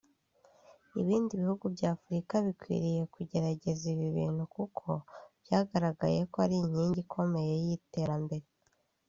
[1.01, 4.85] Ibindi bihugu bya Afurika bikwiye kugerageza ibi bintu kuko
[5.43, 8.47] byagaragaye ko ari inkingi ikomeye y’iterambere